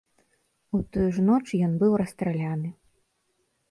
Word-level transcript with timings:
У 0.77 0.81
тую 0.95 1.07
ж 1.19 1.27
ноч 1.29 1.45
ён 1.69 1.79
быў 1.87 1.91
расстраляны. 2.05 2.69